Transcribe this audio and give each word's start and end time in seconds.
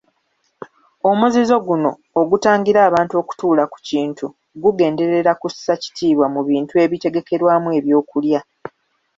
Omuzizo 1.09 1.55
guno 1.67 1.91
ogutangira 2.19 2.79
abantu 2.89 3.13
okutuula 3.21 3.63
ku 3.71 3.77
kintu 3.89 4.25
gugenderera 4.61 5.31
kussa 5.41 5.73
kitiibwa 5.81 6.27
mu 6.35 6.41
bintu 6.49 6.73
ebitegekerwamu 6.83 7.69
ebyokulya. 7.79 8.39